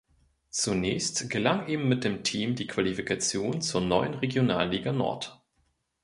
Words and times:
Zunächst 0.49 1.29
gelang 1.29 1.67
ihm 1.67 1.87
mit 1.87 2.03
dem 2.03 2.23
Team 2.23 2.55
die 2.55 2.65
Qualifikation 2.65 3.61
zur 3.61 3.81
neuen 3.81 4.15
Regionalliga 4.15 4.91
Nord. 4.91 5.39